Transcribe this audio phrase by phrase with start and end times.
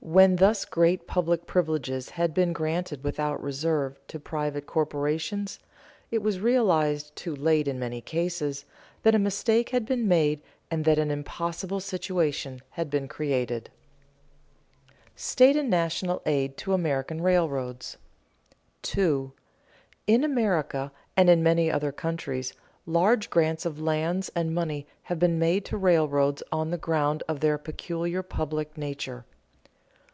[0.00, 5.58] When thus great public privileges had been granted without reserve to private corporations,
[6.12, 8.64] it was realized, too late in many cases,
[9.02, 13.70] that a mistake had been made and that an impossible situation had been created.
[15.14, 17.96] [Sidenote: State and National aid to American railroads]
[18.82, 19.32] 2.
[20.06, 22.54] _In America and in many other countries,
[22.86, 27.40] large grants of lands and money have been made to railroads on the ground of
[27.40, 29.24] their peculiar public nature.